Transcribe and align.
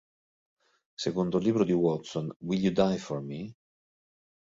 Secondo 0.95 1.37
il 1.37 1.43
libro 1.43 1.63
di 1.63 1.73
Watson 1.73 2.33
"Will 2.39 2.59
You 2.63 2.73
Die 2.73 2.97
For 2.97 3.21
Me? 3.21 3.53